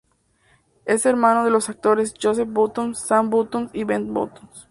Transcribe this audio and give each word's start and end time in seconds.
Es 0.85 1.05
hermano 1.05 1.43
de 1.45 1.51
los 1.51 1.69
actores 1.69 2.15
Joseph 2.19 2.49
Bottoms, 2.51 2.97
Sam 3.05 3.29
Bottoms 3.29 3.69
y 3.71 3.83
Ben 3.83 4.11
Bottoms. 4.11 4.49